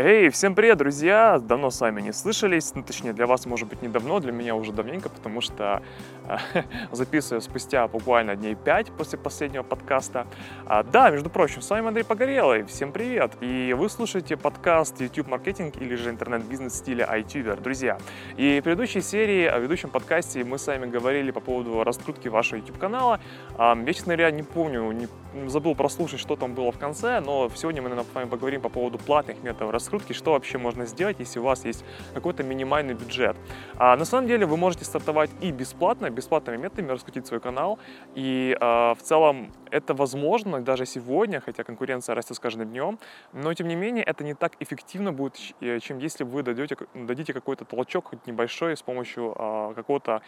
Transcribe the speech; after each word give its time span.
Эй, 0.00 0.28
всем 0.28 0.54
привет, 0.54 0.78
друзья! 0.78 1.40
Давно 1.40 1.70
с 1.70 1.80
вами 1.80 2.00
не 2.00 2.12
слышались, 2.12 2.72
ну, 2.72 2.84
точнее, 2.84 3.12
для 3.12 3.26
вас, 3.26 3.46
может 3.46 3.66
быть, 3.66 3.82
не 3.82 3.88
давно, 3.88 4.20
для 4.20 4.30
меня 4.30 4.54
уже 4.54 4.70
давненько, 4.70 5.08
потому 5.08 5.40
что 5.40 5.82
э, 6.28 6.62
записываю 6.92 7.40
спустя 7.40 7.88
буквально 7.88 8.36
дней 8.36 8.54
5 8.54 8.92
после 8.92 9.18
последнего 9.18 9.64
подкаста. 9.64 10.28
А, 10.66 10.84
да, 10.84 11.10
между 11.10 11.30
прочим, 11.30 11.62
с 11.62 11.70
вами 11.70 11.88
Андрей 11.88 12.04
Погорелый, 12.04 12.62
всем 12.62 12.92
привет! 12.92 13.32
И 13.40 13.74
вы 13.76 13.88
слушаете 13.88 14.36
подкаст 14.36 15.00
YouTube 15.00 15.26
маркетинг 15.26 15.74
или 15.80 15.96
же 15.96 16.10
интернет-бизнес 16.10 16.74
в 16.74 16.76
стиле 16.76 17.04
iTuber, 17.04 17.60
друзья. 17.60 17.98
И 18.36 18.60
в 18.60 18.62
предыдущей 18.62 19.00
серии, 19.00 19.50
в 19.50 19.60
ведущем 19.60 19.90
подкасте 19.90 20.44
мы 20.44 20.58
с 20.58 20.66
вами 20.68 20.86
говорили 20.86 21.32
по 21.32 21.40
поводу 21.40 21.82
раскрутки 21.82 22.28
вашего 22.28 22.58
YouTube-канала. 22.58 23.18
А, 23.56 23.76
я, 23.76 23.92
честно 23.92 24.14
говоря, 24.14 24.30
не 24.30 24.44
помню, 24.44 24.92
не, 24.92 25.08
забыл 25.48 25.74
прослушать, 25.74 26.20
что 26.20 26.36
там 26.36 26.54
было 26.54 26.70
в 26.70 26.78
конце, 26.78 27.18
но 27.18 27.50
сегодня 27.52 27.82
мы, 27.82 27.88
наверное, 27.88 28.08
с 28.08 28.14
вами 28.14 28.28
поговорим 28.28 28.60
по 28.60 28.68
поводу 28.68 28.98
платных 28.98 29.42
методов 29.42 29.72
раскрутки 29.72 29.87
раскрутки, 29.88 30.12
что 30.12 30.32
вообще 30.32 30.58
можно 30.58 30.86
сделать, 30.86 31.16
если 31.18 31.40
у 31.40 31.42
вас 31.42 31.64
есть 31.64 31.84
какой-то 32.14 32.42
минимальный 32.42 32.94
бюджет. 32.94 33.36
А 33.78 33.96
на 33.96 34.04
самом 34.04 34.26
деле 34.26 34.44
вы 34.44 34.56
можете 34.56 34.84
стартовать 34.84 35.30
и 35.40 35.50
бесплатно, 35.50 36.10
бесплатными 36.10 36.58
методами 36.58 36.92
раскрутить 36.92 37.26
свой 37.26 37.40
канал. 37.40 37.78
И 38.14 38.56
а, 38.60 38.94
в 38.94 39.02
целом 39.02 39.50
это 39.70 39.94
возможно 39.94 40.60
даже 40.60 40.84
сегодня, 40.86 41.40
хотя 41.40 41.64
конкуренция 41.64 42.14
растет 42.14 42.36
с 42.36 42.40
каждым 42.40 42.68
днем, 42.68 42.98
но 43.32 43.54
тем 43.54 43.68
не 43.68 43.76
менее 43.76 44.04
это 44.04 44.24
не 44.24 44.34
так 44.34 44.52
эффективно 44.60 45.12
будет, 45.12 45.36
э, 45.60 45.78
чем 45.80 45.98
если 45.98 46.24
вы 46.24 46.42
дадете, 46.42 46.76
дадите 46.94 47.32
какой-то 47.32 47.64
толчок, 47.64 48.08
хоть 48.08 48.26
небольшой, 48.26 48.76
с 48.76 48.82
помощью 48.82 49.34
а, 49.36 49.72
какого-то 49.74 50.20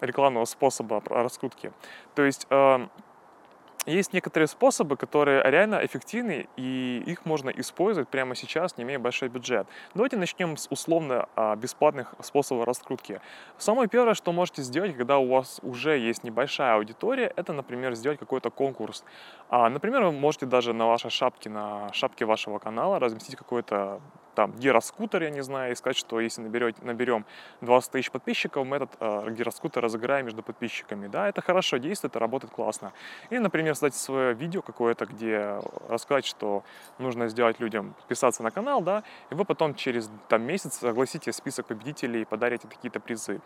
рекламного 0.00 0.44
способа 0.44 1.02
раскрутки. 1.06 1.72
То 2.14 2.22
есть 2.22 2.46
а, 2.50 2.88
есть 3.88 4.12
некоторые 4.12 4.46
способы, 4.46 4.96
которые 4.96 5.42
реально 5.42 5.84
эффективны, 5.84 6.48
и 6.56 7.02
их 7.06 7.24
можно 7.24 7.50
использовать 7.50 8.08
прямо 8.08 8.34
сейчас, 8.34 8.76
не 8.76 8.84
имея 8.84 8.98
большой 8.98 9.28
бюджет. 9.28 9.66
Давайте 9.94 10.16
начнем 10.16 10.56
с 10.56 10.66
условно 10.70 11.28
а, 11.36 11.56
бесплатных 11.56 12.14
способов 12.22 12.66
раскрутки. 12.66 13.20
Самое 13.56 13.88
первое, 13.88 14.14
что 14.14 14.32
можете 14.32 14.62
сделать, 14.62 14.96
когда 14.96 15.18
у 15.18 15.28
вас 15.28 15.60
уже 15.62 15.98
есть 15.98 16.24
небольшая 16.24 16.74
аудитория, 16.74 17.32
это, 17.36 17.52
например, 17.52 17.94
сделать 17.94 18.18
какой-то 18.18 18.50
конкурс. 18.50 19.04
А, 19.48 19.68
например, 19.68 20.04
вы 20.04 20.12
можете 20.12 20.46
даже 20.46 20.72
на 20.72 20.86
вашей 20.86 21.10
шапке, 21.10 21.50
на 21.50 21.92
шапке 21.92 22.24
вашего 22.24 22.58
канала 22.58 22.98
разместить 22.98 23.36
какой-то 23.36 24.00
там 24.38 24.52
гироскутер, 24.52 25.24
я 25.24 25.30
не 25.30 25.42
знаю, 25.42 25.72
и 25.72 25.74
сказать, 25.74 25.96
что 25.96 26.20
если 26.20 26.42
наберете, 26.42 26.78
наберем 26.82 27.24
20 27.60 27.90
тысяч 27.90 28.10
подписчиков, 28.12 28.64
мы 28.64 28.76
этот 28.76 28.90
э, 29.00 29.30
гироскутер 29.32 29.82
разыграем 29.82 30.26
между 30.26 30.44
подписчиками. 30.44 31.08
Да, 31.08 31.28
это 31.28 31.42
хорошо 31.42 31.78
действует, 31.78 32.12
это 32.12 32.20
работает 32.20 32.52
классно. 32.52 32.92
Или, 33.30 33.40
например, 33.40 33.74
создать 33.74 33.96
свое 33.96 34.34
видео 34.34 34.62
какое-то, 34.62 35.06
где 35.06 35.58
рассказать, 35.88 36.24
что 36.24 36.62
нужно 36.98 37.26
сделать 37.26 37.58
людям 37.58 37.94
подписаться 37.94 38.44
на 38.44 38.52
канал, 38.52 38.80
да, 38.80 39.02
и 39.32 39.34
вы 39.34 39.44
потом 39.44 39.74
через 39.74 40.08
там, 40.28 40.42
месяц 40.42 40.74
согласите 40.74 41.32
список 41.32 41.66
победителей 41.66 42.22
и 42.22 42.24
подарите 42.24 42.68
какие-то 42.68 43.00
призы. 43.00 43.40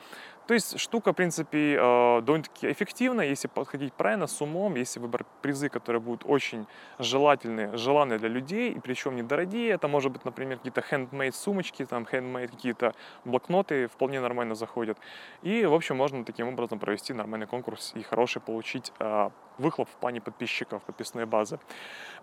То 0.47 0.53
есть 0.53 0.79
штука, 0.79 1.13
в 1.13 1.17
принципе, 1.17 1.77
э, 1.81 2.21
довольно-таки 2.21 2.71
эффективна, 2.71 3.23
если 3.23 3.49
подходить 3.49 3.95
правильно, 3.95 4.27
с 4.27 4.43
умом, 4.43 4.75
если 4.75 5.01
выбрать 5.01 5.27
призы, 5.41 5.71
которые 5.71 6.03
будут 6.03 6.25
очень 6.27 6.67
желательны, 6.99 7.75
желанные 7.79 8.19
для 8.19 8.29
людей, 8.29 8.73
и 8.73 8.81
причем 8.81 9.17
недорогие. 9.17 9.71
Это 9.71 9.89
может 9.89 10.13
быть, 10.13 10.27
например, 10.27 10.59
какие-то 10.59 10.82
handmade 10.91 11.33
сумочки, 11.33 11.85
там 11.85 12.07
handmade 12.11 12.49
какие-то 12.49 12.95
блокноты 13.25 13.87
вполне 13.87 14.21
нормально 14.21 14.55
заходят. 14.55 14.99
И, 15.43 15.65
в 15.65 15.75
общем, 15.75 15.97
можно 15.97 16.25
таким 16.25 16.49
образом 16.49 16.79
провести 16.79 17.13
нормальный 17.13 17.47
конкурс 17.47 17.93
и 17.95 18.03
хороший 18.03 18.41
получить 18.41 18.93
э, 18.99 19.31
выхлоп 19.59 19.89
в 19.89 19.97
плане 19.97 20.21
подписчиков, 20.21 20.83
подписной 20.83 21.27
базы. 21.27 21.59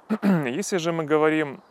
Если 0.23 0.77
же 0.77 0.91
мы 0.91 1.03
говорим 1.03 1.61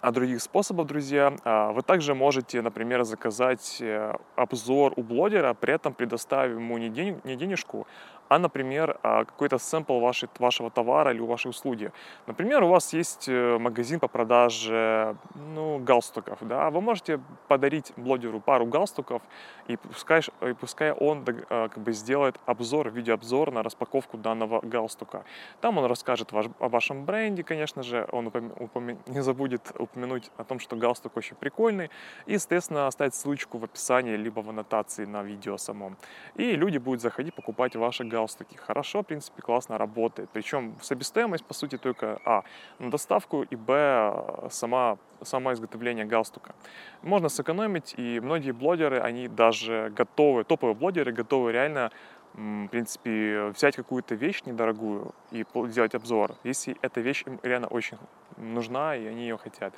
о 0.00 0.12
других 0.12 0.40
способах, 0.40 0.86
друзья. 0.86 1.34
А, 1.44 1.72
вы 1.72 1.82
также 1.82 2.14
можете, 2.14 2.62
например, 2.62 3.04
заказать 3.04 3.78
э, 3.80 4.14
обзор 4.34 4.94
у 4.96 5.02
блогера, 5.02 5.54
при 5.54 5.74
этом 5.74 5.92
предоставив 5.92 6.56
ему 6.56 6.78
не, 6.78 6.88
день, 6.88 7.20
не 7.24 7.36
денежку, 7.36 7.86
а, 8.30 8.38
например, 8.38 8.96
а, 9.02 9.24
какой-то 9.24 9.58
сэмпл 9.58 9.98
вашей, 9.98 10.28
вашего 10.38 10.70
товара 10.70 11.10
или 11.12 11.20
вашей 11.20 11.48
услуги. 11.48 11.90
Например, 12.28 12.62
у 12.62 12.68
вас 12.68 12.92
есть 12.92 13.28
э, 13.28 13.58
магазин 13.58 13.98
по 13.98 14.06
продаже 14.06 15.16
ну, 15.34 15.80
галстуков. 15.80 16.38
Да? 16.42 16.70
Вы 16.70 16.80
можете 16.80 17.20
подарить 17.48 17.92
блогеру 17.96 18.40
пару 18.40 18.66
галстуков, 18.66 19.20
и 19.66 19.76
пускай, 19.76 20.20
и 20.42 20.52
пускай 20.52 20.92
он 20.92 21.24
а, 21.48 21.68
как 21.70 21.82
бы 21.82 21.92
сделает 21.92 22.36
обзор, 22.46 22.90
видеообзор 22.90 23.50
на 23.50 23.64
распаковку 23.64 24.16
данного 24.16 24.60
галстука. 24.60 25.24
Там 25.60 25.78
он 25.78 25.86
расскажет 25.86 26.30
ваш, 26.30 26.46
о 26.60 26.68
вашем 26.68 27.04
бренде, 27.04 27.42
конечно 27.42 27.82
же, 27.82 28.08
он 28.12 28.28
упомя, 28.28 28.52
упомя, 28.60 28.96
не 29.08 29.22
забудет 29.24 29.72
упомянуть 29.76 30.30
о 30.36 30.44
том, 30.44 30.60
что 30.60 30.76
галстук 30.76 31.16
очень 31.16 31.34
прикольный, 31.34 31.90
и, 32.26 32.38
соответственно, 32.38 32.86
оставить 32.86 33.16
ссылочку 33.16 33.58
в 33.58 33.64
описании, 33.64 34.14
либо 34.14 34.38
в 34.38 34.48
аннотации 34.48 35.04
на 35.04 35.24
видео 35.24 35.56
самом. 35.56 35.96
И 36.36 36.52
люди 36.52 36.78
будут 36.78 37.00
заходить, 37.00 37.34
покупать 37.34 37.74
ваши 37.74 38.04
галстуки 38.04 38.19
галстуки. 38.20 38.56
Хорошо, 38.56 39.00
в 39.00 39.06
принципе, 39.06 39.42
классно 39.42 39.78
работает. 39.78 40.28
Причем 40.32 40.74
себестоимость, 40.82 41.44
по 41.44 41.54
сути, 41.54 41.78
только, 41.78 42.20
а, 42.24 42.42
на 42.78 42.90
доставку, 42.90 43.42
и, 43.42 43.56
б, 43.56 44.48
сама, 44.50 44.96
само 45.22 45.52
изготовление 45.52 46.04
галстука. 46.04 46.54
Можно 47.02 47.28
сэкономить, 47.28 47.94
и 47.98 48.20
многие 48.20 48.52
блогеры, 48.52 49.00
они 49.00 49.28
даже 49.28 49.92
готовы, 49.96 50.44
топовые 50.44 50.74
блогеры 50.74 51.12
готовы 51.12 51.52
реально 51.52 51.90
в 52.34 52.68
принципе, 52.68 53.46
взять 53.56 53.76
какую-то 53.76 54.14
вещь 54.14 54.42
недорогую 54.46 55.12
и 55.32 55.44
сделать 55.66 55.94
обзор, 55.96 56.36
если 56.44 56.76
эта 56.80 57.00
вещь 57.00 57.24
им 57.26 57.40
реально 57.42 57.66
очень 57.66 57.98
нужна, 58.36 58.94
и 58.94 59.04
они 59.06 59.22
ее 59.22 59.36
хотят. 59.36 59.74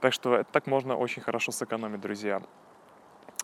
Так 0.00 0.14
что 0.14 0.42
так 0.52 0.66
можно 0.66 0.96
очень 0.96 1.22
хорошо 1.22 1.52
сэкономить, 1.52 2.00
друзья. 2.00 2.40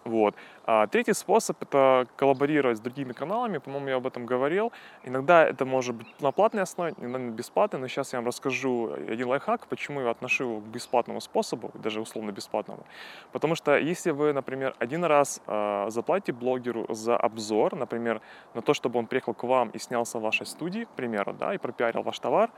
Вот. 0.08 0.34
А 0.64 0.86
третий 0.86 1.12
способ— 1.12 1.56
это 1.62 2.06
коллаборировать 2.16 2.78
с 2.78 2.80
другими 2.80 3.12
каналами. 3.12 3.58
По-моему, 3.58 3.88
я 3.88 3.96
об 3.96 4.06
этом 4.06 4.26
говорил. 4.26 4.72
Иногда 5.04 5.46
это 5.46 5.64
может 5.64 5.94
быть 5.94 6.06
на 6.20 6.32
платной 6.32 6.62
основе, 6.62 6.94
иногда 6.98 7.18
на 7.18 7.30
бесплатной, 7.30 7.80
но 7.80 7.88
сейчас 7.88 8.12
я 8.12 8.18
вам 8.18 8.26
расскажу 8.26 8.92
один 8.92 9.28
лайфхак, 9.28 9.66
почему 9.66 10.00
я 10.00 10.10
отношу 10.10 10.60
к 10.60 10.64
бесплатному 10.64 11.20
способу, 11.20 11.70
даже 11.74 12.00
условно 12.00 12.32
бесплатному. 12.32 12.84
Потому 13.32 13.54
что 13.54 13.78
если 13.78 14.10
вы, 14.10 14.32
например, 14.32 14.74
один 14.78 15.04
раз 15.04 15.42
э, 15.46 15.86
заплатите 15.90 16.32
блогеру 16.32 16.86
за 16.88 17.16
обзор, 17.16 17.76
например, 17.76 18.20
на 18.54 18.62
то, 18.62 18.72
чтобы 18.72 18.98
он 18.98 19.06
приехал 19.06 19.34
к 19.34 19.42
вам 19.44 19.70
и 19.70 19.78
снялся 19.78 20.18
в 20.18 20.22
вашей 20.22 20.46
студии, 20.46 20.84
к 20.84 20.90
примеру, 20.90 21.34
да, 21.34 21.54
и 21.54 21.58
пропиарил 21.58 22.02
ваш 22.02 22.18
товар, 22.18 22.50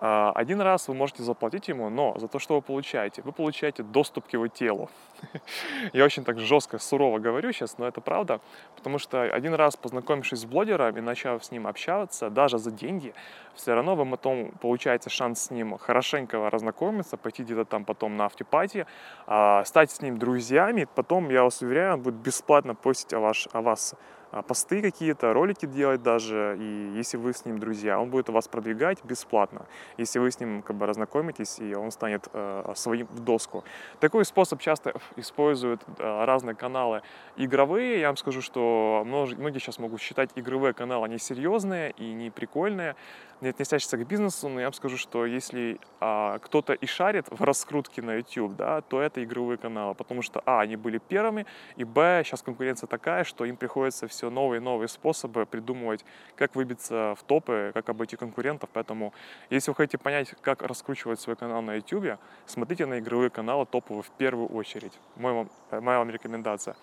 один 0.00 0.60
раз 0.60 0.88
вы 0.88 0.94
можете 0.94 1.22
заплатить 1.22 1.68
ему, 1.68 1.90
но 1.90 2.16
за 2.18 2.28
то, 2.28 2.38
что 2.38 2.54
вы 2.54 2.62
получаете, 2.62 3.22
вы 3.22 3.32
получаете 3.32 3.82
доступ 3.82 4.26
к 4.28 4.32
его 4.32 4.48
телу. 4.48 4.90
Я 5.92 6.04
очень 6.04 6.24
так 6.24 6.38
жестко, 6.38 6.78
сурово 6.78 7.18
говорю 7.18 7.52
сейчас, 7.52 7.78
но 7.78 7.86
это 7.86 8.00
правда, 8.00 8.40
потому 8.76 8.98
что 8.98 9.22
один 9.22 9.54
раз 9.54 9.76
познакомившись 9.76 10.40
с 10.40 10.44
блогером 10.44 10.96
и 10.96 11.00
начав 11.00 11.44
с 11.44 11.50
ним 11.50 11.66
общаться, 11.66 12.30
даже 12.30 12.58
за 12.58 12.70
деньги, 12.70 13.12
все 13.54 13.74
равно 13.74 13.96
вы 13.96 14.06
потом 14.06 14.52
получаете 14.60 15.10
шанс 15.10 15.46
с 15.46 15.50
ним 15.50 15.76
хорошенько 15.78 16.48
разнакомиться, 16.50 17.16
пойти 17.16 17.42
где-то 17.42 17.64
там 17.64 17.84
потом 17.84 18.16
на 18.16 18.26
автопати, 18.26 18.86
а, 19.26 19.64
стать 19.64 19.90
с 19.90 20.00
ним 20.00 20.18
друзьями, 20.18 20.86
потом, 20.94 21.30
я 21.30 21.42
вас 21.42 21.60
уверяю, 21.62 21.94
он 21.94 22.02
будет 22.02 22.16
бесплатно 22.16 22.74
постить 22.74 23.12
о, 23.12 23.20
ваш, 23.20 23.48
о 23.52 23.62
вас 23.62 23.94
а, 23.94 24.17
посты 24.46 24.82
какие-то, 24.82 25.32
ролики 25.32 25.66
делать 25.66 26.02
даже, 26.02 26.56
и 26.58 26.92
если 26.96 27.16
вы 27.16 27.32
с 27.32 27.44
ним 27.44 27.58
друзья, 27.58 28.00
он 28.00 28.10
будет 28.10 28.28
вас 28.28 28.48
продвигать 28.48 29.02
бесплатно, 29.04 29.66
если 29.96 30.18
вы 30.18 30.30
с 30.30 30.40
ним 30.40 30.62
как 30.62 30.76
бы 30.76 30.86
разнакомитесь, 30.86 31.58
и 31.58 31.74
он 31.74 31.90
станет 31.90 32.28
э, 32.32 32.72
своим 32.74 33.06
в 33.06 33.20
доску. 33.20 33.64
Такой 34.00 34.24
способ 34.24 34.60
часто 34.60 34.94
используют 35.16 35.82
э, 35.98 36.24
разные 36.24 36.54
каналы 36.54 37.02
игровые, 37.36 38.00
я 38.00 38.08
вам 38.08 38.16
скажу, 38.16 38.42
что 38.42 39.02
многие 39.06 39.58
сейчас 39.58 39.78
могут 39.78 40.00
считать 40.00 40.30
игровые 40.34 40.74
каналы 40.74 41.08
несерьезные 41.08 41.92
и 41.92 42.12
не 42.12 42.30
прикольные, 42.30 42.96
не 43.40 43.50
относящиеся 43.50 43.96
к 43.96 44.06
бизнесу, 44.06 44.48
но 44.48 44.60
я 44.60 44.66
вам 44.66 44.72
скажу, 44.72 44.96
что 44.96 45.24
если 45.24 45.78
а, 46.00 46.38
кто-то 46.38 46.72
и 46.72 46.86
шарит 46.86 47.26
в 47.30 47.42
раскрутке 47.44 48.02
на 48.02 48.16
YouTube, 48.16 48.56
да, 48.56 48.80
то 48.80 49.00
это 49.00 49.22
игровые 49.22 49.58
каналы, 49.58 49.94
потому 49.94 50.22
что, 50.22 50.42
а, 50.44 50.60
они 50.60 50.76
были 50.76 50.98
первыми, 50.98 51.46
и, 51.76 51.84
б, 51.84 52.22
сейчас 52.24 52.42
конкуренция 52.42 52.88
такая, 52.88 53.24
что 53.24 53.44
им 53.44 53.56
приходится 53.56 54.08
все 54.08 54.17
новые 54.22 54.60
и 54.60 54.62
новые 54.62 54.88
способы 54.88 55.46
придумывать, 55.46 56.04
как 56.36 56.54
выбиться 56.54 57.14
в 57.18 57.22
топы, 57.24 57.70
как 57.74 57.88
обойти 57.88 58.16
конкурентов, 58.16 58.70
поэтому, 58.72 59.12
если 59.50 59.70
вы 59.70 59.74
хотите 59.76 59.98
понять, 59.98 60.34
как 60.40 60.62
раскручивать 60.62 61.20
свой 61.20 61.36
канал 61.36 61.62
на 61.62 61.76
YouTube, 61.76 62.18
смотрите 62.46 62.86
на 62.86 62.98
игровые 62.98 63.30
каналы 63.30 63.66
топовые 63.66 64.02
в 64.02 64.10
первую 64.10 64.48
очередь, 64.48 64.92
моя 65.16 65.34
вам, 65.34 65.50
моя 65.70 65.98
вам 65.98 66.10
рекомендация. 66.10 66.76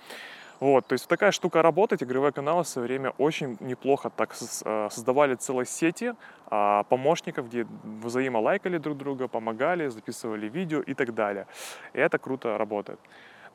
Вот, 0.59 0.87
то 0.87 0.93
есть 0.93 1.07
такая 1.07 1.31
штука 1.31 1.61
работает, 1.61 2.01
игровые 2.01 2.31
каналы 2.31 2.63
в 2.63 2.67
свое 2.67 2.87
время 2.87 3.13
очень 3.17 3.57
неплохо 3.59 4.09
так 4.09 4.33
э, 4.33 4.87
создавали 4.89 5.35
целые 5.35 5.65
сети 5.65 6.13
а, 6.47 6.83
помощников, 6.83 7.47
где 7.47 7.67
взаимо 7.83 8.37
лайкали 8.37 8.77
друг 8.77 8.97
друга, 8.97 9.27
помогали, 9.27 9.89
записывали 9.89 10.47
видео 10.47 10.79
и 10.79 10.93
так 10.93 11.13
далее. 11.13 11.47
И 11.93 11.99
это 11.99 12.17
круто 12.17 12.57
работает. 12.57 12.99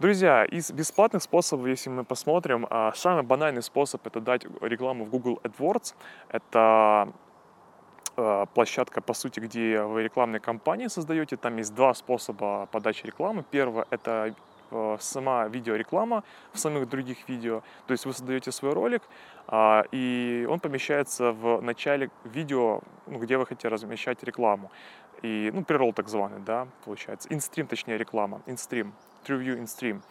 Друзья, 0.01 0.47
из 0.47 0.73
бесплатных 0.73 1.23
способов, 1.23 1.67
если 1.67 1.91
мы 1.91 2.05
посмотрим, 2.05 2.67
а, 2.71 2.91
самый 2.95 3.23
банальный 3.23 3.63
способ 3.63 4.07
это 4.07 4.19
дать 4.19 4.47
рекламу 4.63 5.05
в 5.05 5.11
Google 5.11 5.39
AdWords. 5.43 5.95
Это 6.31 7.13
э, 8.17 8.47
площадка, 8.55 9.03
по 9.03 9.13
сути, 9.13 9.41
где 9.41 9.83
вы 9.83 10.03
рекламные 10.03 10.41
кампании 10.41 10.87
создаете. 10.87 11.37
Там 11.37 11.59
есть 11.59 11.75
два 11.75 11.93
способа 11.93 12.67
подачи 12.73 13.05
рекламы. 13.05 13.45
Первое– 13.51 13.87
это 13.91 14.35
э, 14.71 14.97
сама 15.01 15.49
видеореклама 15.49 16.25
в 16.55 16.59
самых 16.59 16.89
других 16.89 17.29
видео. 17.29 17.63
То 17.87 17.93
есть 17.93 18.07
вы 18.07 18.15
создаете 18.15 18.53
свой 18.53 18.73
ролик, 18.73 19.03
а, 19.49 19.85
и 19.93 20.47
он 20.49 20.61
помещается 20.61 21.33
в 21.33 21.61
начале 21.61 22.09
видео, 22.25 22.81
ну, 23.07 23.19
где 23.19 23.37
вы 23.37 23.45
хотите 23.45 23.69
размещать 23.69 24.23
рекламу. 24.23 24.71
И, 25.21 25.51
ну, 25.53 25.63
прерол 25.63 25.93
так 25.93 26.09
званый, 26.09 26.41
да, 26.41 26.69
получается. 26.87 27.29
Инстрим, 27.31 27.67
точнее, 27.67 27.99
реклама. 27.99 28.41
Инстрим. 28.47 28.95
through 29.25 29.39
view 29.39 29.55
in 29.55 29.67
stream. 29.67 30.03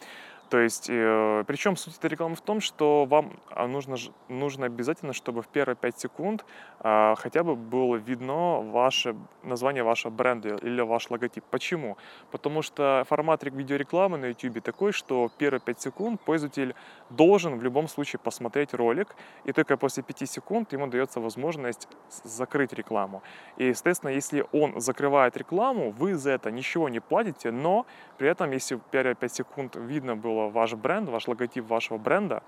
То 0.49 0.57
есть, 0.57 0.89
э, 0.89 1.43
причем 1.45 1.75
суть 1.75 1.97
этой 1.97 2.09
рекламы 2.09 2.35
в 2.35 2.41
том, 2.41 2.59
что 2.59 3.05
вам 3.05 3.33
а, 3.51 3.67
нужно, 3.67 3.97
нужно 4.29 4.65
обязательно, 4.65 5.13
чтобы 5.13 5.43
в 5.43 5.47
первые 5.47 5.75
5 5.75 5.99
секунд 5.99 6.43
э, 6.79 7.15
хотя 7.17 7.43
бы 7.43 7.55
было 7.55 7.97
видно 7.97 8.61
ваше 8.61 9.15
название 9.43 9.83
вашего 9.83 10.11
бренда 10.11 10.55
или 10.55 10.81
ваш 10.81 11.11
логотип. 11.11 11.43
Почему? 11.51 11.97
Потому 12.31 12.63
что 12.63 13.05
формат 13.07 13.43
видеорекламы 13.43 14.17
на 14.17 14.25
YouTube 14.25 14.63
такой, 14.63 14.91
что 14.91 15.29
первые 15.37 15.59
5 15.59 15.81
секунд 15.81 16.21
пользователь 16.21 16.73
должен 17.11 17.59
в 17.59 17.63
любом 17.63 17.87
случае 17.87 18.19
посмотреть 18.19 18.73
ролик, 18.73 19.15
и 19.45 19.51
только 19.51 19.77
после 19.77 20.01
5 20.01 20.29
секунд 20.29 20.73
ему 20.73 20.87
дается 20.87 21.19
возможность 21.19 21.87
закрыть 22.23 22.73
рекламу. 22.73 23.21
И, 23.57 23.65
естественно, 23.65 24.09
если 24.09 24.45
он 24.51 24.81
закрывает 24.81 25.37
рекламу, 25.37 25.91
вы 25.91 26.15
за 26.15 26.31
это 26.31 26.49
ничего 26.49 26.89
не 26.89 26.99
платите, 26.99 27.51
но 27.51 27.85
при 28.17 28.29
этом, 28.29 28.51
если 28.51 28.79
первые 28.91 29.15
5 29.15 29.33
секунд 29.33 29.75
видно 29.75 30.15
было 30.15 30.38
было 30.39 30.49
ваш 30.49 30.73
бренд, 30.73 31.09
ваш 31.09 31.27
логотип 31.27 31.69
вашего 31.69 31.97
бренда, 31.97 32.41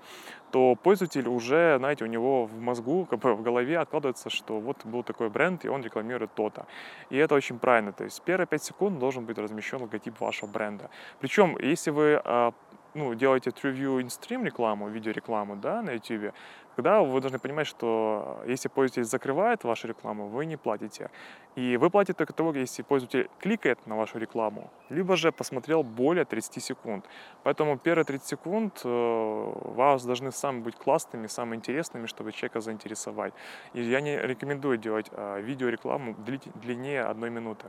то 0.50 0.74
пользователь 0.74 1.28
уже, 1.28 1.76
знаете, 1.78 2.04
у 2.04 2.08
него 2.08 2.46
в 2.46 2.60
мозгу, 2.60 3.06
как 3.10 3.18
бы 3.18 3.34
в 3.34 3.42
голове 3.42 3.78
откладывается, 3.78 4.30
что 4.30 4.60
вот 4.60 4.86
был 4.86 5.02
такой 5.02 5.28
бренд, 5.28 5.64
и 5.64 5.68
он 5.68 5.82
рекламирует 5.82 6.34
то-то. 6.34 6.66
И 7.10 7.16
это 7.16 7.34
очень 7.34 7.58
правильно. 7.58 7.92
То 7.92 8.04
есть 8.04 8.22
первые 8.22 8.46
5 8.46 8.62
секунд 8.62 8.98
должен 8.98 9.24
быть 9.24 9.38
размещен 9.38 9.80
логотип 9.82 10.20
вашего 10.20 10.50
бренда. 10.50 10.90
Причем, 11.20 11.56
если 11.58 11.92
вы 11.92 12.20
а, 12.24 12.52
ну, 12.94 13.14
делаете 13.14 13.50
TrueView 13.50 14.02
InStream 14.02 14.44
рекламу, 14.44 14.88
видеорекламу, 14.88 15.56
да, 15.56 15.82
на 15.82 15.92
YouTube, 15.92 16.34
тогда 16.76 17.00
вы 17.00 17.20
должны 17.20 17.38
понимать, 17.38 17.66
что 17.66 18.42
если 18.46 18.68
пользователь 18.68 19.04
закрывает 19.04 19.64
вашу 19.64 19.88
рекламу, 19.88 20.28
вы 20.28 20.46
не 20.46 20.56
платите. 20.56 21.10
И 21.56 21.76
вы 21.76 21.90
платите 21.90 22.14
только 22.14 22.32
того, 22.32 22.52
если 22.52 22.82
пользователь 22.82 23.28
кликает 23.38 23.86
на 23.86 23.96
вашу 23.96 24.18
рекламу, 24.18 24.70
либо 24.90 25.16
же 25.16 25.32
посмотрел 25.32 25.82
более 25.82 26.24
30 26.24 26.62
секунд. 26.62 27.04
Поэтому 27.42 27.78
первые 27.78 28.04
30 28.04 28.26
секунд 28.26 28.80
э, 28.84 29.52
вас 29.74 30.04
должны 30.04 30.30
сами 30.32 30.60
быть 30.60 30.76
классными, 30.76 31.26
самыми 31.26 31.56
интересными, 31.56 32.06
чтобы 32.06 32.32
человека 32.32 32.60
заинтересовать. 32.60 33.32
И 33.74 33.82
я 33.82 34.00
не 34.00 34.18
рекомендую 34.18 34.78
делать 34.78 35.10
э, 35.12 35.40
видеорекламу 35.40 36.14
длиннее 36.62 37.04
одной 37.04 37.30
минуты. 37.30 37.66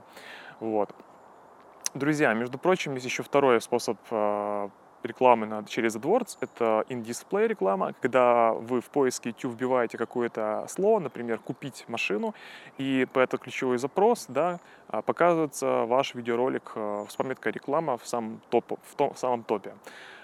Вот. 0.59 0.89
Друзья, 1.93 2.33
между 2.33 2.57
прочим, 2.57 2.95
есть 2.95 3.05
еще 3.05 3.21
второй 3.21 3.61
способ 3.61 3.97
э, 4.09 4.69
рекламы 5.03 5.45
на, 5.45 5.63
через 5.63 5.95
AdWords, 5.95 6.37
это 6.41 6.85
in-display 6.89 7.47
реклама, 7.47 7.93
когда 8.01 8.53
вы 8.53 8.81
в 8.81 8.89
поиске 8.89 9.29
YouTube 9.29 9.53
вбиваете 9.53 9.97
какое-то 9.97 10.65
слово, 10.69 10.99
например, 10.99 11.39
«купить 11.39 11.85
машину», 11.87 12.33
и 12.77 13.07
по 13.13 13.19
этому 13.19 13.43
ключевой 13.43 13.77
запрос 13.77 14.25
да, 14.27 14.59
а, 14.87 15.01
показывается 15.01 15.85
ваш 15.85 16.15
видеоролик 16.15 16.71
э, 16.75 17.05
с 17.09 17.15
пометкой 17.15 17.51
«реклама» 17.51 17.97
в 17.97 18.07
самом, 18.07 18.41
топ, 18.49 18.79
в, 18.83 18.95
том, 18.95 19.13
в 19.13 19.19
самом 19.19 19.43
топе 19.43 19.73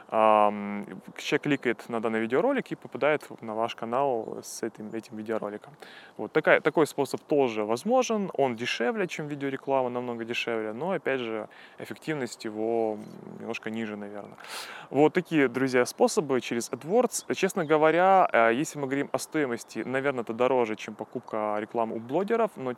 человек 0.09 1.41
кликает 1.43 1.89
на 1.89 1.99
данный 2.01 2.19
видеоролик 2.19 2.71
и 2.71 2.75
попадает 2.75 3.27
на 3.41 3.53
ваш 3.53 3.75
канал 3.75 4.39
с 4.41 4.63
этим, 4.63 4.89
этим 4.93 5.17
видеороликом. 5.17 5.73
Вот 6.17 6.31
такая, 6.31 6.61
такой 6.61 6.87
способ 6.87 7.21
тоже 7.21 7.63
возможен, 7.63 8.31
он 8.33 8.55
дешевле, 8.55 9.07
чем 9.07 9.27
видеореклама, 9.27 9.89
намного 9.89 10.25
дешевле, 10.25 10.73
но 10.73 10.91
опять 10.91 11.19
же 11.19 11.47
эффективность 11.77 12.45
его 12.45 12.97
немножко 13.39 13.69
ниже, 13.69 13.95
наверное. 13.97 14.37
Вот 14.89 15.13
такие, 15.13 15.47
друзья, 15.47 15.85
способы 15.85 16.41
через 16.41 16.71
AdWords. 16.71 17.35
Честно 17.35 17.65
говоря, 17.65 18.27
э, 18.31 18.51
если 18.53 18.79
мы 18.79 18.87
говорим 18.87 19.09
о 19.11 19.19
стоимости, 19.19 19.83
наверное, 19.85 20.23
это 20.23 20.33
дороже, 20.33 20.75
чем 20.75 20.95
покупка 20.95 21.57
рекламы 21.59 21.95
у 21.95 21.99
блогеров, 21.99 22.51
но, 22.55 22.73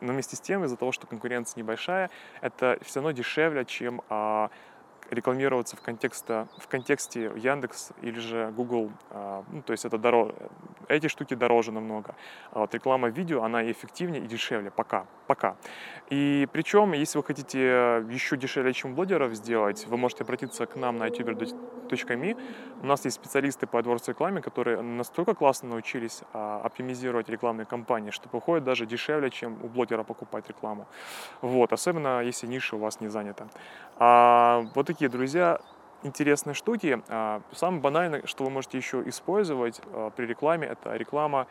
но 0.00 0.12
вместе 0.12 0.36
с 0.36 0.40
тем, 0.40 0.64
из-за 0.64 0.76
того, 0.76 0.92
что 0.92 1.08
конкуренция 1.08 1.60
небольшая, 1.60 2.10
это 2.40 2.78
все 2.82 3.00
равно 3.00 3.10
дешевле, 3.10 3.64
чем 3.64 4.02
а, 4.08 4.50
рекламироваться 5.10 5.76
в, 5.76 5.80
контексте, 5.80 6.46
в 6.58 6.68
контексте 6.68 7.32
Яндекс 7.36 7.90
или 8.00 8.18
же 8.18 8.52
Google, 8.56 8.90
а, 9.10 9.44
ну, 9.50 9.62
то 9.62 9.72
есть 9.72 9.84
это 9.84 9.98
дороже, 9.98 10.34
эти 10.88 11.08
штуки 11.08 11.34
дороже 11.34 11.72
намного. 11.72 12.14
А 12.52 12.60
вот 12.60 12.74
реклама 12.74 13.08
видео, 13.08 13.42
она 13.42 13.62
и 13.62 13.72
эффективнее, 13.72 14.22
и 14.22 14.26
дешевле, 14.26 14.70
пока, 14.70 15.06
пока. 15.30 15.54
И 16.10 16.48
причем, 16.52 16.92
если 16.92 17.18
вы 17.18 17.24
хотите 17.24 17.58
еще 18.10 18.36
дешевле, 18.36 18.72
чем 18.72 18.94
блогеров 18.96 19.32
сделать, 19.34 19.86
вы 19.86 19.96
можете 19.96 20.24
обратиться 20.24 20.66
к 20.66 20.74
нам 20.74 20.96
на 20.98 21.06
youtuber.me. 21.06 22.36
У 22.82 22.86
нас 22.86 23.04
есть 23.04 23.16
специалисты 23.16 23.68
по 23.68 23.76
AdWords 23.76 24.08
рекламе, 24.08 24.42
которые 24.42 24.82
настолько 24.82 25.34
классно 25.34 25.68
научились 25.68 26.22
а, 26.32 26.60
оптимизировать 26.64 27.28
рекламные 27.28 27.64
кампании, 27.64 28.10
что 28.10 28.28
выходит 28.32 28.64
даже 28.64 28.86
дешевле, 28.86 29.30
чем 29.30 29.52
у 29.62 29.68
блогера 29.68 30.02
покупать 30.02 30.48
рекламу. 30.48 30.86
Вот, 31.42 31.72
особенно 31.72 32.22
если 32.24 32.48
ниша 32.48 32.74
у 32.74 32.80
вас 32.80 33.00
не 33.00 33.08
занята. 33.08 33.46
А, 33.96 34.64
вот 34.74 34.86
такие, 34.86 35.08
друзья, 35.08 35.60
интересные 36.02 36.54
штуки. 36.54 37.00
А, 37.08 37.40
самое 37.52 37.80
банальное, 37.80 38.22
что 38.24 38.44
вы 38.44 38.50
можете 38.50 38.78
еще 38.78 39.02
использовать 39.06 39.80
а, 39.92 40.10
при 40.10 40.26
рекламе, 40.26 40.66
это 40.66 40.96
реклама 40.96 41.46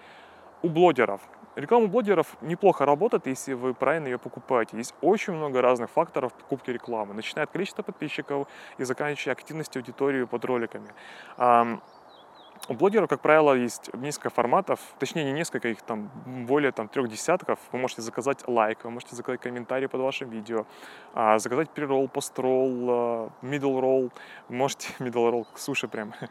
у 0.62 0.70
блогеров. 0.70 1.22
Реклама 1.56 1.88
блогеров 1.88 2.38
неплохо 2.42 2.86
работает, 2.86 3.28
если 3.28 3.54
вы 3.54 3.74
правильно 3.74 4.08
ее 4.08 4.18
покупаете. 4.18 4.78
Есть 4.78 4.94
очень 5.02 5.34
много 5.34 5.62
разных 5.62 5.90
факторов 5.90 6.34
покупки 6.34 6.72
рекламы, 6.72 7.14
начиная 7.14 7.46
от 7.46 7.52
количества 7.52 7.84
подписчиков 7.84 8.48
и 8.78 8.84
заканчивая 8.84 9.34
активностью 9.34 9.82
аудитории 9.82 10.24
под 10.24 10.46
роликами. 10.46 10.90
У 12.70 12.76
блогеров, 12.76 13.10
как 13.10 13.22
правило, 13.22 13.56
есть 13.56 13.92
несколько 13.96 14.30
форматов, 14.30 14.80
точнее 15.00 15.24
не 15.24 15.32
несколько, 15.32 15.70
их 15.70 15.82
там 15.82 16.12
более 16.46 16.72
там, 16.72 16.88
трех 16.88 17.10
десятков. 17.10 17.58
Вы 17.72 17.80
можете 17.80 18.04
заказать 18.04 18.48
лайк, 18.48 18.84
вы 18.84 18.92
можете 18.92 19.16
заказать 19.16 19.42
комментарий 19.42 19.88
под 19.88 20.02
вашим 20.02 20.30
видео, 20.30 20.68
а, 21.16 21.40
заказать 21.40 21.72
преролл, 21.72 22.08
постролл, 22.08 23.32
middle 23.42 23.82
roll, 23.82 24.12
можете 24.50 24.90
middle 25.00 25.32
roll, 25.32 25.48
суши 25.56 25.88
прям. 25.88 26.14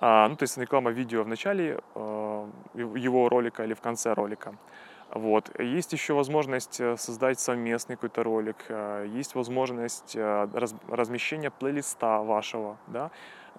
А, 0.00 0.28
ну, 0.28 0.36
то 0.36 0.44
есть 0.44 0.58
реклама 0.58 0.90
видео 0.90 1.22
в 1.22 1.28
начале 1.28 1.80
а, 1.94 2.48
его 2.74 3.28
ролика 3.28 3.64
или 3.64 3.74
в 3.74 3.80
конце 3.80 4.14
ролика. 4.14 4.54
Вот. 5.10 5.50
Есть 5.58 5.92
еще 5.92 6.12
возможность 6.12 6.80
э, 6.80 6.96
создать 6.98 7.40
совместный 7.40 7.96
какой-то 7.96 8.22
ролик, 8.22 8.56
э, 8.68 9.06
есть 9.08 9.34
возможность 9.34 10.14
э, 10.14 10.48
размещения 10.88 11.50
плейлиста 11.50 12.18
вашего, 12.18 12.76
да, 12.88 13.10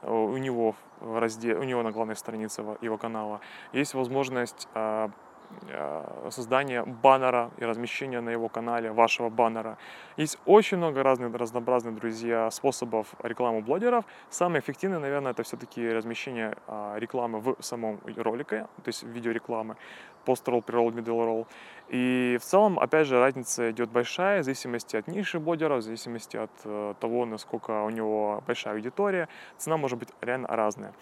у 0.04 0.38
него 0.38 0.76
в 1.00 1.20
разделе, 1.20 1.58
у 1.58 1.64
него 1.64 1.84
на 1.84 1.92
главной 1.92 2.16
странице 2.16 2.64
его 2.82 2.98
канала 2.98 3.42
есть 3.74 3.94
возможность 3.94 4.68
а, 5.72 6.30
создания 6.32 6.84
баннера 6.84 7.52
и 7.58 7.66
размещения 7.66 8.22
на 8.22 8.30
его 8.30 8.50
канале 8.50 8.92
вашего 8.92 9.30
баннера. 9.30 9.78
Есть 10.18 10.38
очень 10.46 10.78
много 10.78 11.04
разных 11.04 11.34
разнообразных, 11.34 11.96
друзья, 11.96 12.50
способов 12.52 13.08
рекламы 13.24 13.62
блогеров. 13.62 14.06
Самый 14.30 14.60
эффективный, 14.60 15.00
наверное, 15.00 15.32
это 15.32 15.44
все-таки 15.44 15.88
размещение 15.90 16.56
а, 16.68 16.96
рекламы 16.98 17.40
в 17.40 17.56
самом 17.60 18.00
ролике, 18.18 18.68
то 18.84 18.88
есть 18.88 19.04
видеорекламы, 19.04 19.76
пост-ролл, 20.26 20.62
pre-roll, 20.62 20.92
middle 20.94 21.26
roll. 21.26 21.48
И 21.90 22.38
в 22.40 22.46
целом, 22.46 22.80
опять 22.80 23.08
же, 23.08 23.20
разница 23.20 23.72
идет 23.72 23.90
большая 23.90 24.42
в 24.42 24.44
зависимости 24.44 24.96
от 24.96 25.08
ниши 25.08 25.40
блогера, 25.40 25.78
в 25.78 25.82
зависимости 25.82 26.38
от 26.38 26.52
э, 26.64 26.94
того, 27.00 27.26
насколько 27.26 27.84
у 27.84 27.90
него 27.90 28.44
большая 28.46 28.76
аудитория. 28.76 29.28
Цена 29.58 29.78
может 29.78 29.98
быть 29.98 30.10
реально 30.22 30.48
разная. 30.48 30.94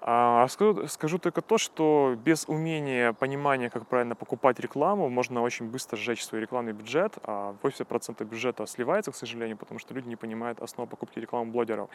А, 0.00 0.46
скажу, 0.48 0.86
скажу 0.86 1.18
только 1.18 1.42
то, 1.42 1.58
что 1.58 2.16
без 2.24 2.44
умения, 2.48 3.12
понимания, 3.12 3.68
как 3.68 3.86
правильно 3.86 4.14
покупать 4.14 4.60
рекламу, 4.60 5.08
можно 5.08 5.42
очень 5.42 5.66
быстро 5.66 5.96
сжечь 5.96 6.24
свой 6.24 6.40
рекламный 6.40 6.72
бюджет, 6.72 7.18
а 7.24 7.56
80% 7.62 8.24
бюджета 8.24 8.66
сливается, 8.66 9.10
к 9.10 9.16
сожалению, 9.16 9.56
потому 9.56 9.80
что 9.80 9.94
люди 9.94 10.08
не 10.08 10.16
понимают 10.16 10.60
основу 10.60 10.88
покупки 10.88 11.18
рекламы 11.18 11.50
блогеров. 11.50 11.90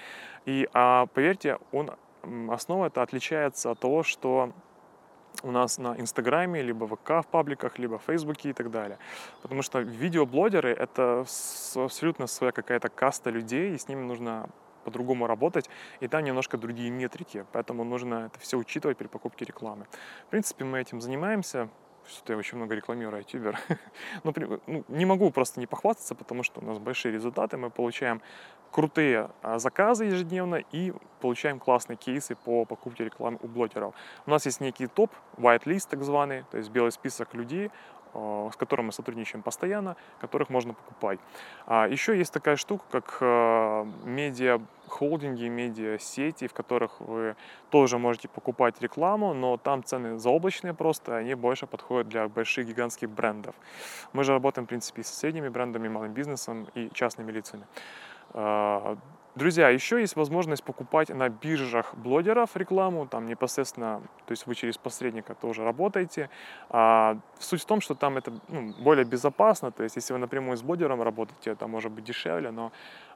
И 0.45 0.67
а, 0.73 1.05
поверьте, 1.07 1.59
он, 1.71 1.91
основа 2.49 2.87
это 2.87 3.01
отличается 3.01 3.71
от 3.71 3.79
того, 3.79 4.03
что 4.03 4.51
у 5.41 5.51
нас 5.51 5.77
на 5.77 5.99
Инстаграме, 5.99 6.61
либо 6.61 6.85
в 6.85 6.95
ВК 6.95 7.25
в 7.25 7.27
пабликах, 7.31 7.79
либо 7.79 7.97
в 7.97 8.03
Фейсбуке 8.03 8.49
и 8.49 8.53
так 8.53 8.69
далее. 8.69 8.97
Потому 9.41 9.61
что 9.61 9.79
видеоблогеры— 9.79 10.69
это 10.71 11.25
абсолютно 11.75 12.27
своя 12.27 12.51
какая-то 12.51 12.89
каста 12.89 13.29
людей, 13.29 13.73
и 13.73 13.77
с 13.77 13.87
ними 13.87 14.01
нужно 14.01 14.49
по-другому 14.83 15.27
работать, 15.27 15.69
и 15.99 16.07
там 16.07 16.23
немножко 16.23 16.57
другие 16.57 16.89
метрики, 16.89 17.45
поэтому 17.51 17.83
нужно 17.83 18.27
это 18.27 18.39
все 18.39 18.57
учитывать 18.57 18.97
при 18.97 19.07
покупке 19.07 19.45
рекламы. 19.45 19.85
В 20.27 20.31
принципе, 20.31 20.65
мы 20.65 20.79
этим 20.79 21.01
занимаемся, 21.01 21.69
что-то 22.07 22.33
я 22.33 22.39
очень 22.39 22.57
много 22.57 22.75
рекламирую, 22.75 23.21
ютубер. 23.21 23.59
Ну, 24.23 24.33
ну, 24.67 24.83
не 24.87 25.05
могу 25.05 25.31
просто 25.31 25.59
не 25.59 25.67
похвастаться, 25.67 26.15
потому 26.15 26.43
что 26.43 26.61
у 26.61 26.65
нас 26.65 26.77
большие 26.79 27.13
результаты, 27.13 27.57
мы 27.57 27.69
получаем 27.69 28.21
крутые 28.71 29.29
а, 29.41 29.59
заказы 29.59 30.05
ежедневно 30.05 30.63
и 30.71 30.93
получаем 31.21 31.59
классные 31.59 31.97
кейсы 31.97 32.35
по 32.35 32.65
покупке 32.65 33.05
рекламы 33.05 33.37
у 33.41 33.47
блогеров. 33.47 33.93
У 34.25 34.31
нас 34.31 34.45
есть 34.45 34.61
некий 34.61 34.87
топ, 34.87 35.11
white 35.37 35.63
list 35.63 35.87
так 35.89 36.03
званый, 36.03 36.43
то 36.51 36.57
есть 36.57 36.69
белый 36.69 36.91
список 36.91 37.33
людей, 37.33 37.71
с 38.13 38.55
которыми 38.55 38.87
мы 38.87 38.91
сотрудничаем 38.91 39.43
постоянно, 39.43 39.95
которых 40.19 40.49
можно 40.49 40.73
покупать. 40.73 41.19
А 41.65 41.87
еще 41.87 42.17
есть 42.17 42.33
такая 42.33 42.55
штука, 42.55 42.83
как 42.91 43.17
э, 43.21 43.85
медиа 44.05 44.61
холдинги, 44.87 45.47
медиа 45.47 45.97
сети, 45.99 46.47
в 46.47 46.53
которых 46.53 46.99
вы 46.99 47.35
тоже 47.69 47.97
можете 47.97 48.27
покупать 48.27 48.81
рекламу, 48.81 49.33
но 49.33 49.57
там 49.57 49.83
цены 49.83 50.19
заоблачные 50.19 50.73
просто, 50.73 51.17
они 51.17 51.35
больше 51.35 51.67
подходят 51.67 52.07
для 52.09 52.27
больших 52.27 52.67
гигантских 52.67 53.09
брендов. 53.09 53.55
Мы 54.13 54.23
же 54.23 54.33
работаем, 54.33 54.65
в 54.65 54.69
принципе, 54.69 55.03
с 55.03 55.07
средними 55.07 55.49
брендами, 55.49 55.87
малым 55.87 56.13
бизнесом 56.13 56.67
и 56.75 56.89
частными 56.93 57.31
лицами. 57.31 57.65
Друзья, 59.35 59.69
еще 59.69 59.99
есть 59.99 60.15
возможность 60.15 60.63
покупать 60.63 61.09
на 61.09 61.27
биржах 61.27 61.95
блогеров 61.95 62.55
рекламу, 62.55 63.07
там 63.07 63.25
непосредственно, 63.25 63.99
то 64.27 64.31
есть 64.31 64.45
вы 64.45 64.53
через 64.53 64.77
посредника 64.77 65.33
тоже 65.33 65.63
работаете. 65.63 66.29
А, 66.69 67.17
суть 67.39 67.63
в 67.63 67.65
том, 67.65 67.81
что 67.81 67.95
там 67.95 68.17
это 68.17 68.31
ну, 68.49 68.75
более 68.83 69.05
безопасно, 69.05 69.71
то 69.71 69.81
есть 69.81 69.95
если 69.95 70.13
вы 70.13 70.19
напрямую 70.19 70.55
с 70.55 70.61
блогером 70.61 71.01
работаете, 71.01 71.49
это 71.49 71.65
может 71.65 71.91
быть 71.91 72.03
дешевле, 72.03 72.51
но 72.51 72.71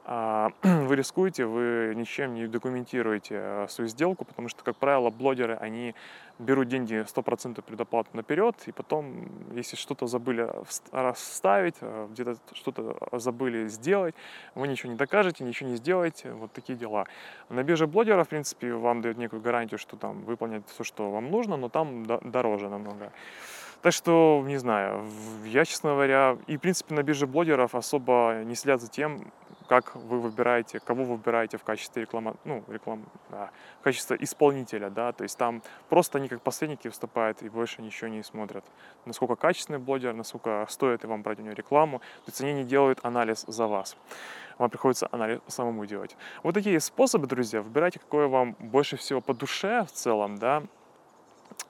вы 0.62 0.96
рискуете, 0.96 1.44
вы 1.44 1.92
ничем 1.94 2.32
не 2.32 2.46
документируете 2.46 3.34
э, 3.34 3.66
свою 3.68 3.88
сделку, 3.88 4.24
потому 4.24 4.48
что, 4.48 4.64
как 4.64 4.76
правило, 4.76 5.10
блогеры, 5.10 5.54
они 5.56 5.94
берут 6.38 6.68
деньги 6.68 7.04
100% 7.04 7.60
предоплату 7.60 8.08
наперед, 8.14 8.54
и 8.64 8.72
потом, 8.72 9.28
если 9.52 9.76
что-то 9.76 10.06
забыли 10.06 10.50
расставить, 10.92 11.74
э, 11.82 12.08
где-то 12.10 12.38
что-то 12.54 12.96
забыли 13.12 13.68
сделать, 13.68 14.14
вы 14.54 14.68
ничего 14.68 14.92
не 14.92 14.96
докажете, 14.96 15.44
ничего 15.44 15.68
не 15.68 15.76
сделаете, 15.76 16.32
вот 16.32 16.52
такие 16.52 16.78
дела. 16.78 17.04
На 17.50 17.62
бирже 17.62 17.86
блогера, 17.86 18.24
в 18.24 18.28
принципе, 18.28 18.72
вам 18.72 19.02
дают 19.02 19.18
некую 19.18 19.42
гарантию, 19.42 19.78
что 19.78 19.96
там 19.96 20.22
выполнять 20.22 20.62
все, 20.68 20.84
что 20.84 21.10
вам 21.10 21.30
нужно, 21.30 21.58
но 21.58 21.68
там 21.68 22.06
дороже 22.06 22.70
намного. 22.70 23.12
Так 23.82 23.92
что, 23.92 24.42
не 24.46 24.56
знаю, 24.56 25.04
я, 25.44 25.64
честно 25.64 25.90
говоря, 25.90 26.36
и, 26.48 26.56
в 26.56 26.60
принципе, 26.60 26.94
на 26.94 27.02
бирже 27.02 27.26
блогеров 27.26 27.74
особо 27.74 28.42
не 28.44 28.56
следят 28.56 28.80
за 28.80 28.88
тем, 28.88 29.30
как 29.68 29.94
вы 29.94 30.18
выбираете, 30.20 30.80
кого 30.80 31.04
вы 31.04 31.16
выбираете 31.16 31.58
в 31.58 31.64
качестве 31.64 32.02
реклама, 32.02 32.36
ну, 32.44 32.64
реклам, 32.68 33.04
да, 33.30 33.50
в 33.80 33.84
качестве 33.84 34.16
исполнителя, 34.20 34.90
да, 34.90 35.12
то 35.12 35.22
есть 35.22 35.36
там 35.36 35.62
просто 35.88 36.18
они 36.18 36.28
как 36.28 36.40
посредники 36.42 36.88
выступают 36.88 37.42
и 37.42 37.48
больше 37.48 37.82
ничего 37.82 38.08
не 38.08 38.22
смотрят. 38.22 38.64
Насколько 39.04 39.36
качественный 39.36 39.78
блогер, 39.78 40.14
насколько 40.14 40.66
стоит 40.68 41.04
вам 41.04 41.22
брать 41.22 41.38
у 41.38 41.42
него 41.42 41.54
рекламу, 41.54 41.98
то 41.98 42.28
есть 42.28 42.40
они 42.40 42.54
не 42.54 42.64
делают 42.64 43.00
анализ 43.02 43.44
за 43.46 43.66
вас. 43.66 43.96
Вам 44.56 44.70
приходится 44.70 45.08
анализ 45.12 45.40
самому 45.46 45.86
делать. 45.86 46.16
Вот 46.42 46.54
такие 46.54 46.80
способы, 46.80 47.26
друзья, 47.26 47.62
выбирайте, 47.62 48.00
какое 48.00 48.26
вам 48.26 48.56
больше 48.58 48.96
всего 48.96 49.20
по 49.20 49.34
душе 49.34 49.84
в 49.84 49.92
целом, 49.92 50.38
да, 50.38 50.62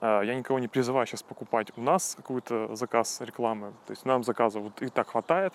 а, 0.01 0.21
я 0.21 0.35
никого 0.35 0.59
не 0.59 0.67
призываю 0.67 1.05
сейчас 1.05 1.23
покупать 1.23 1.71
у 1.75 1.81
нас 1.81 2.15
какой-то 2.15 2.75
заказ 2.75 3.21
рекламы. 3.21 3.73
То 3.85 3.91
есть 3.91 4.05
нам 4.05 4.23
заказов 4.23 4.63
вот 4.63 4.81
и 4.81 4.89
так 4.89 5.09
хватает. 5.09 5.53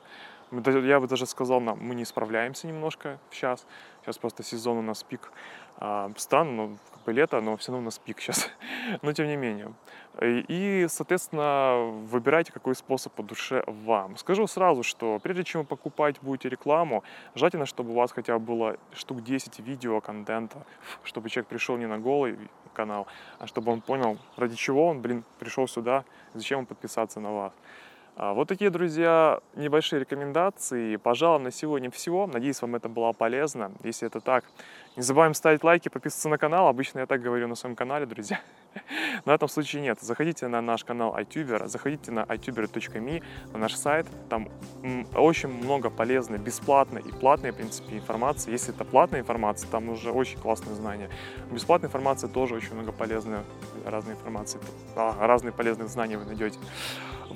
Я 0.67 1.01
бы 1.01 1.07
даже 1.07 1.27
сказал, 1.27 1.61
нам, 1.61 1.79
мы 1.81 1.95
не 1.95 2.05
справляемся 2.05 2.67
немножко 2.67 3.19
сейчас. 3.31 3.67
Сейчас 4.03 4.19
просто 4.19 4.43
сезон 4.43 4.79
у 4.79 4.83
нас 4.83 5.03
пик. 5.03 5.33
А, 5.79 6.11
странно, 6.17 6.53
но 6.53 6.77
как 6.93 7.05
бы 7.05 7.13
лето, 7.13 7.41
но 7.41 7.57
все 7.57 7.73
равно 7.73 7.83
у 7.83 7.85
нас 7.87 7.99
пик 7.99 8.21
сейчас. 8.21 8.49
но 9.03 9.13
тем 9.13 9.27
не 9.27 9.37
менее. 9.37 9.73
И, 10.21 10.87
соответственно, 10.89 11.91
выбирайте, 12.07 12.53
какой 12.53 12.75
способ 12.75 13.13
по 13.13 13.23
душе 13.23 13.65
вам. 13.67 14.17
Скажу 14.17 14.47
сразу, 14.47 14.83
что 14.83 15.19
прежде 15.23 15.43
чем 15.43 15.63
вы 15.63 15.67
покупать 15.67 16.17
будете 16.23 16.49
рекламу, 16.49 17.03
желательно, 17.35 17.67
чтобы 17.67 17.91
у 17.91 17.95
вас 17.95 18.13
хотя 18.13 18.39
бы 18.39 18.45
было 18.45 18.77
штук 18.93 19.23
10 19.23 19.59
видео 19.59 20.01
контента, 20.01 20.65
чтобы 21.05 21.31
человек 21.31 21.49
пришел 21.49 21.77
не 21.77 21.87
на 21.87 21.99
голый 21.99 22.39
канал, 22.75 23.07
а 23.39 23.47
чтобы 23.47 23.73
он 23.73 23.81
понял, 23.81 24.19
ради 24.37 24.55
чего 24.57 24.87
он, 24.87 25.01
блин, 25.01 25.25
пришел 25.39 25.67
сюда, 25.67 26.05
зачем 26.35 26.61
он 26.61 26.67
подписаться 26.67 27.21
на 27.21 27.33
вас. 27.33 27.53
А, 28.17 28.33
вот 28.33 28.47
такие, 28.47 28.71
друзья, 28.71 29.41
небольшие 29.57 30.01
рекомендации. 30.01 30.97
Пожалуй, 30.97 31.43
на 31.43 31.51
сегодня 31.51 31.91
всего. 31.91 32.27
Надеюсь, 32.27 32.63
вам 32.63 32.77
это 32.77 32.89
было 32.89 33.13
полезно. 33.13 33.73
Если 33.83 34.07
это 34.07 34.21
так, 34.21 34.45
не 34.97 35.03
забываем 35.03 35.35
ставить 35.35 35.65
лайки, 35.65 35.89
подписываться 35.89 36.29
на 36.29 36.39
канал. 36.39 36.69
Обычно 36.69 37.01
я 37.01 37.07
так 37.07 37.21
говорю 37.21 37.49
на 37.49 37.57
своем 37.57 37.75
канале, 37.75 38.07
друзья. 38.07 38.41
Но 39.25 39.33
в 39.33 39.35
этом 39.35 39.49
случае 39.49 39.83
нет. 39.83 39.99
Заходите 40.01 40.49
на 40.49 40.61
наш 40.61 40.85
канал 40.85 41.17
iTuber, 41.19 41.67
заходите 41.69 42.11
на 42.11 42.21
ituber.me, 42.21 43.23
на 43.53 43.59
наш 43.59 43.75
сайт. 43.75 44.07
Там 44.29 44.49
очень 45.15 45.49
много 45.49 45.91
полезной, 45.91 46.39
бесплатной 46.39 47.03
и 47.03 47.13
платной, 47.13 47.53
в 47.53 47.57
принципе, 47.57 47.97
информации. 47.97 48.51
Если 48.51 48.75
это 48.75 48.85
платная 48.85 49.21
информация, 49.21 49.69
там 49.71 49.89
уже 49.89 50.11
очень 50.11 50.39
классные 50.39 50.75
знания. 50.75 51.11
Бесплатная 51.51 51.89
информация 51.89 52.29
тоже 52.29 52.55
очень 52.55 52.75
много 52.75 52.93
полезной, 52.93 53.41
разной 53.85 54.15
информации, 54.15 54.61
а, 54.97 55.27
разные 55.27 55.53
полезные 55.53 55.89
знания 55.89 56.19
вы 56.19 56.25
найдете. 56.25 56.59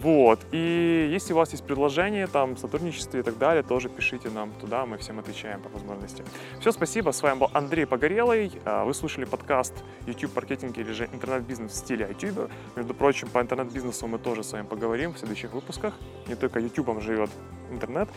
Вот. 0.02 0.40
И 0.52 1.08
если 1.10 1.32
у 1.32 1.36
вас 1.36 1.50
есть 1.52 1.64
предложения, 1.64 2.26
там, 2.28 2.56
сотрудничество 2.56 3.18
и 3.18 3.22
так 3.22 3.36
далее, 3.36 3.62
тоже 3.62 3.88
пишите 3.88 4.30
нам 4.30 4.52
туда, 4.60 4.86
мы 4.86 4.96
всем 4.98 5.18
отвечаем 5.18 5.60
по 5.60 5.68
возможности. 5.70 6.24
Все, 6.60 6.70
спасибо. 6.70 7.10
С 7.10 7.22
вами 7.22 7.38
был 7.38 7.50
Андрей 7.52 7.84
Погорелый. 7.84 8.52
А, 8.64 8.84
вы 8.84 8.94
слушали 8.94 9.24
подкаст 9.24 9.74
YouTube 10.06 10.34
маркетинг 10.36 10.78
или 10.78 10.92
же 10.92 11.08
интернет-бизнес 11.28 11.72
в 11.72 11.76
стиле 11.76 12.08
YouTube. 12.08 12.50
Между 12.76 12.94
прочим, 12.94 13.28
по 13.28 13.40
интернет-бизнесу 13.40 14.06
мы 14.06 14.18
тоже 14.18 14.42
с 14.42 14.52
вами 14.52 14.66
поговорим 14.66 15.12
в 15.12 15.18
следующих 15.18 15.52
выпусках. 15.52 15.94
Не 16.26 16.34
только 16.34 16.58
YouTube 16.58 17.00
живет 17.02 17.30
интернет. 17.70 18.08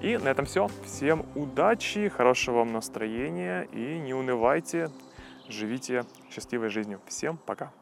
И 0.00 0.16
на 0.16 0.28
этом 0.28 0.44
все. 0.44 0.68
Всем 0.84 1.26
удачи, 1.34 2.08
хорошего 2.08 2.58
вам 2.58 2.72
настроения 2.72 3.68
и 3.72 3.98
не 3.98 4.14
унывайте, 4.14 4.90
живите 5.48 6.04
счастливой 6.30 6.68
жизнью. 6.68 7.00
Всем 7.06 7.38
пока. 7.38 7.72